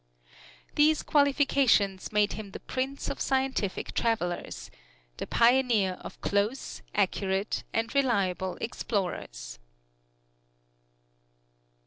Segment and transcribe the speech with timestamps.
[0.73, 4.71] These qualifications made him the prince of scientific travelers
[5.17, 9.59] the pioneer of close, accurate and reliable explorers.